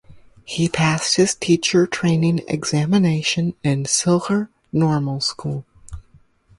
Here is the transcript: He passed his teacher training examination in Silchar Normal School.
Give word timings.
He 0.45 0.67
passed 0.67 1.17
his 1.17 1.35
teacher 1.35 1.85
training 1.85 2.39
examination 2.47 3.53
in 3.63 3.83
Silchar 3.83 4.49
Normal 4.71 5.19
School. 5.19 5.63